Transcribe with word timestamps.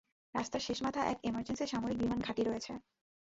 রাস্তার 0.35 0.61
শেষ 0.61 0.79
মাথায় 0.85 1.09
এক 1.11 1.17
ইমার্জেন্সি 1.23 1.65
সামরিক 1.67 1.97
বিমান 1.97 2.19
ঘাঁটি 2.19 2.41
রয়েছে। 2.43 2.71